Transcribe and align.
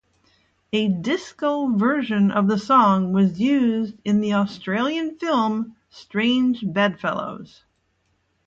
A 0.73 0.87
disco 0.87 1.67
version 1.75 2.31
of 2.31 2.47
the 2.47 2.57
song 2.57 3.13
was 3.13 3.39
used 3.39 3.93
in 4.03 4.19
the 4.19 4.33
Australian 4.33 5.19
film 5.19 5.75
"Strange 5.91 6.63
Bedfellows". 6.65 7.61